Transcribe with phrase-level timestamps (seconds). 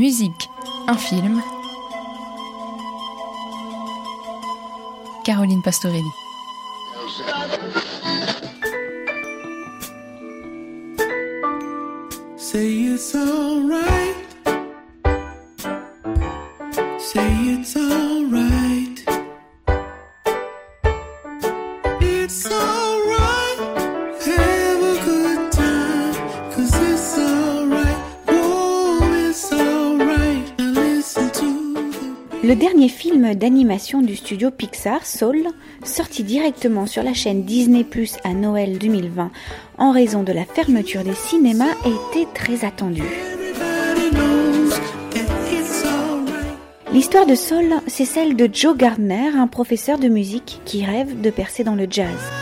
[0.00, 0.48] Musique,
[0.88, 1.42] un film.
[5.24, 6.10] Caroline Pastorelli.
[12.38, 14.16] Say it's alright.
[16.98, 19.04] Say it's alright.
[22.00, 22.79] It's.
[32.42, 35.48] Le dernier film d'animation du studio Pixar, Soul,
[35.84, 39.30] sorti directement sur la chaîne Disney Plus à Noël 2020
[39.76, 43.02] en raison de la fermeture des cinémas, était très attendu.
[46.94, 51.28] L'histoire de Soul, c'est celle de Joe Gardner, un professeur de musique qui rêve de
[51.28, 52.39] percer dans le jazz.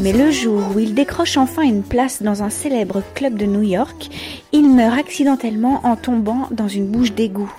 [0.00, 3.60] Mais le jour où il décroche enfin une place dans un célèbre club de New
[3.60, 4.08] York,
[4.50, 7.52] il meurt accidentellement en tombant dans une bouche d'égout.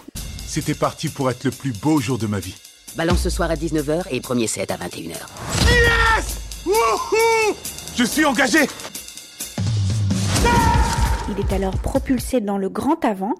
[0.48, 2.56] C'était parti pour être le plus beau jour de ma vie.
[2.98, 5.18] Balance ce soir à 19h et premier set à 21h.
[6.66, 7.56] Wouhou
[7.96, 8.60] Je suis engagé
[11.30, 13.36] Il est alors propulsé dans le grand avant,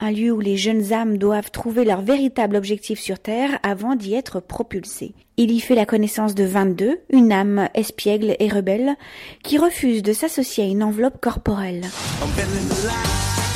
[0.00, 4.14] un lieu où les jeunes âmes doivent trouver leur véritable objectif sur Terre avant d'y
[4.14, 5.14] être propulsés.
[5.36, 8.96] Il y fait la connaissance de 22, une âme espiègle et rebelle,
[9.42, 11.84] qui refuse de s'associer à une enveloppe corporelle.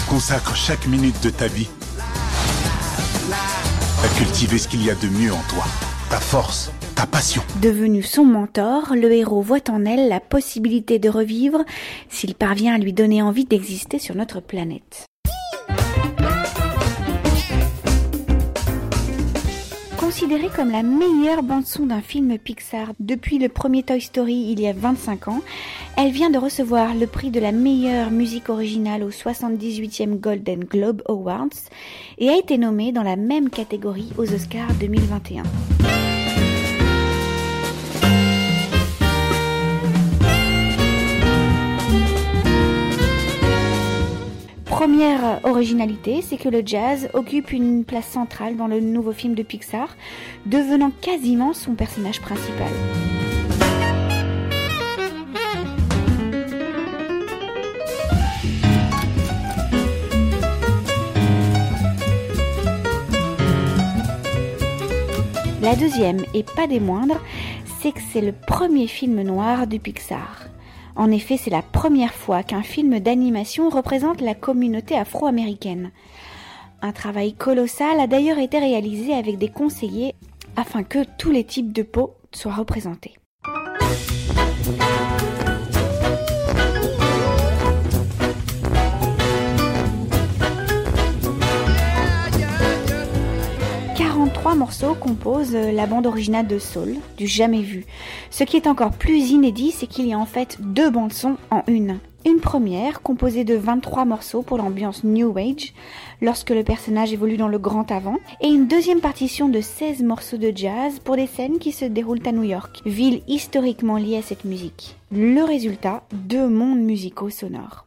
[0.08, 1.68] Consacre chaque minute de ta vie
[4.04, 5.64] à cultiver ce qu'il y a de mieux en toi.
[6.10, 7.42] Ta force, ta passion.
[7.62, 11.64] Devenu son mentor, le héros voit en elle la possibilité de revivre
[12.08, 15.06] s'il parvient à lui donner envie d'exister sur notre planète.
[20.12, 24.67] Considérée comme la meilleure bande-son d'un film Pixar depuis le premier Toy Story il y
[24.67, 25.40] a 25 ans,
[25.96, 31.00] elle vient de recevoir le prix de la meilleure musique originale au 78e Golden Globe
[31.08, 31.48] Awards
[32.18, 35.45] et a été nommée dans la même catégorie aux Oscars 2021.
[44.82, 49.44] Première originalité, c'est que le jazz occupe une place centrale dans le nouveau film de
[49.44, 49.96] Pixar,
[50.44, 52.66] devenant quasiment son personnage principal.
[65.62, 67.20] La deuxième, et pas des moindres,
[67.80, 70.42] c'est que c'est le premier film noir du Pixar.
[70.95, 75.91] En effet, c'est la première fois qu'un film d'animation représente la communauté afro-américaine.
[76.83, 80.14] Un travail colossal a d'ailleurs été réalisé avec des conseillers
[80.57, 83.14] afin que tous les types de peau soient représentés.
[94.52, 97.86] «43 morceaux composent la bande originale de Soul, du jamais vu.
[98.30, 101.36] Ce qui est encore plus inédit, c'est qu'il y a en fait deux bandes son
[101.51, 102.01] en une.
[102.27, 105.73] Une première, composée de 23 morceaux pour l'ambiance New Age,
[106.20, 110.36] lorsque le personnage évolue dans le grand avant, et une deuxième partition de 16 morceaux
[110.36, 114.23] de jazz pour des scènes qui se déroulent à New York, ville historiquement liée à
[114.23, 114.96] cette musique.
[115.11, 117.86] Le résultat, deux mondes musicaux sonores.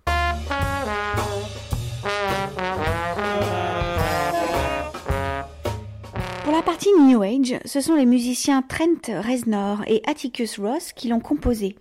[6.85, 11.75] Partie New Age, ce sont les musiciens Trent Reznor et Atticus Ross qui l'ont composé.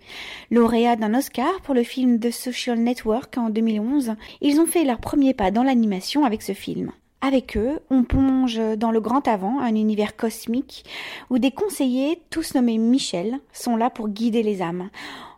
[0.49, 4.99] Lauréats d'un Oscar pour le film The Social Network en 2011, ils ont fait leur
[4.99, 6.91] premier pas dans l'animation avec ce film.
[7.21, 10.85] Avec eux, on plonge dans le grand avant, un univers cosmique,
[11.29, 14.89] où des conseillers, tous nommés Michel, sont là pour guider les âmes.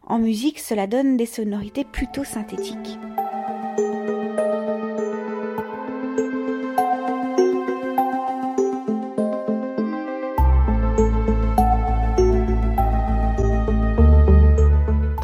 [0.05, 2.97] En musique, cela donne des sonorités plutôt synthétiques.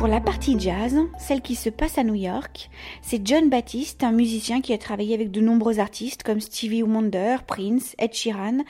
[0.03, 2.69] Pour la partie jazz, celle qui se passe à New York,
[3.01, 7.38] c'est John Baptiste, un musicien qui a travaillé avec de nombreux artistes comme Stevie Wonder,
[7.47, 8.65] Prince, Ed Sheeran,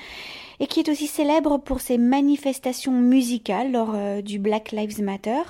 [0.60, 5.42] et qui est aussi célèbre pour ses manifestations musicales lors euh, du Black Lives Matter.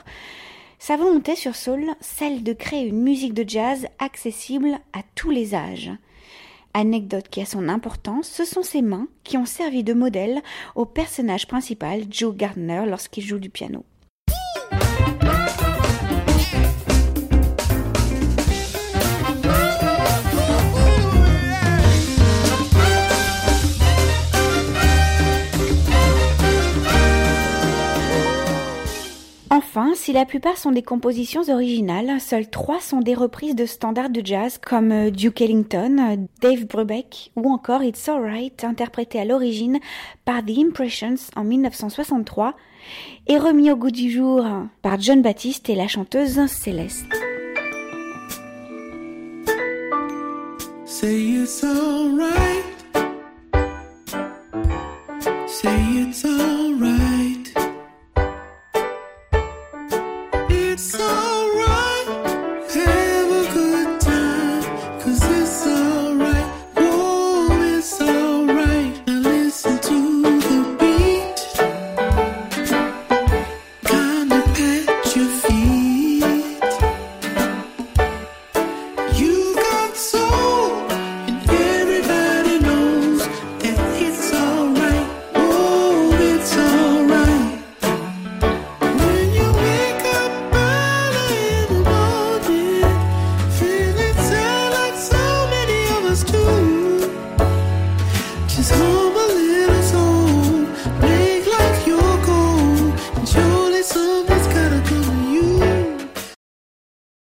[0.80, 5.53] Sa volonté sur Soul, celle de créer une musique de jazz accessible à tous les
[5.53, 5.91] âges.
[6.74, 10.44] Anecdote qui a son importance, ce sont ses mains qui ont servi de modèle
[10.75, 13.83] au personnage principal, Joe Gardner, lorsqu'il joue du piano.
[30.03, 34.21] Si la plupart sont des compositions originales, seules trois sont des reprises de standards de
[34.21, 39.79] jazz comme euh, Duke Ellington, Dave Brubeck ou encore It's Alright, interprété à l'origine
[40.25, 42.53] par The Impressions en 1963
[43.27, 44.45] et remis au goût du jour
[44.81, 47.23] par John Baptiste et la chanteuse Céleste.
[60.74, 61.12] It's alright.